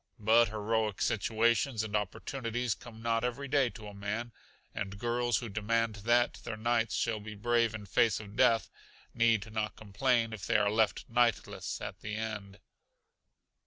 But 0.17 0.47
heroic 0.49 0.99
situations 0.99 1.83
and 1.83 1.95
opportunities 1.95 2.73
come 2.73 3.03
not 3.03 3.23
every 3.23 3.47
day 3.47 3.69
to 3.69 3.85
a 3.87 3.93
man, 3.93 4.31
and 4.73 4.97
girls 4.97 5.37
who 5.37 5.47
demand 5.47 5.97
that 5.97 6.39
their 6.43 6.57
knights 6.57 6.95
shall 6.95 7.19
be 7.19 7.35
brave 7.35 7.75
in 7.75 7.85
face 7.85 8.19
of 8.19 8.35
death 8.35 8.71
need 9.13 9.53
not 9.53 9.75
complain 9.75 10.33
if 10.33 10.47
they 10.47 10.57
are 10.57 10.71
left 10.71 11.07
knightless 11.07 11.79
at 11.81 11.99
the 11.99 12.17
last. 12.17 12.57